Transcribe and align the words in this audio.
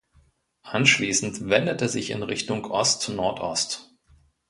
Anschließend 0.63 1.47
wendet 1.47 1.83
er 1.83 1.87
sich 1.87 2.09
in 2.09 2.23
Richtung 2.23 2.65
Ostnordost. 2.65 3.91